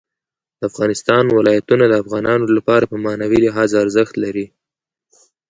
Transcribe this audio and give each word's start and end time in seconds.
د 0.59 0.61
افغانستان 0.71 1.23
ولايتونه 1.37 1.85
د 1.87 1.93
افغانانو 2.03 2.45
لپاره 2.57 2.85
په 2.91 2.97
معنوي 3.05 3.39
لحاظ 3.45 3.69
ارزښت 3.83 4.13
لري. 4.23 4.45